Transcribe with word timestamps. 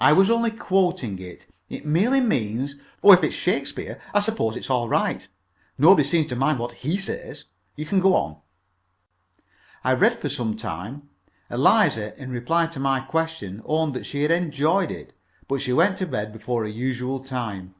I 0.00 0.12
was 0.12 0.28
only 0.28 0.50
quoting 0.50 1.20
it. 1.20 1.46
It 1.68 1.86
merely 1.86 2.20
means" 2.20 2.74
"Oh, 3.04 3.12
if 3.12 3.22
it's 3.22 3.36
Shakespeare 3.36 4.00
I 4.12 4.18
suppose 4.18 4.56
it's 4.56 4.70
all 4.70 4.88
right. 4.88 5.28
Nobody 5.78 6.02
seems 6.02 6.26
to 6.30 6.34
mind 6.34 6.58
what 6.58 6.72
he 6.72 6.96
says. 6.96 7.44
You 7.76 7.86
can 7.86 8.00
go 8.00 8.16
on." 8.16 8.38
I 9.84 9.92
read 9.94 10.18
for 10.18 10.28
some 10.28 10.56
time. 10.56 11.08
Eliza, 11.48 12.20
in 12.20 12.32
reply 12.32 12.66
to 12.66 12.80
my 12.80 12.98
question, 13.02 13.62
owned 13.64 13.94
that 13.94 14.04
she 14.04 14.22
had 14.22 14.32
enjoyed 14.32 14.90
it, 14.90 15.12
but 15.46 15.60
she 15.60 15.72
went 15.72 15.96
to 15.98 16.08
bed 16.08 16.32
before 16.32 16.64
her 16.64 16.68
usual 16.68 17.22
time. 17.22 17.76